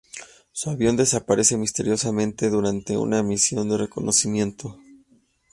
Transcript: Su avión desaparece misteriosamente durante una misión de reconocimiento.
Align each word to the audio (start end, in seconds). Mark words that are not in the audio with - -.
Su 0.51 0.71
avión 0.71 0.97
desaparece 0.97 1.57
misteriosamente 1.57 2.49
durante 2.49 2.97
una 2.97 3.21
misión 3.21 3.69
de 3.69 3.77
reconocimiento. 3.77 4.75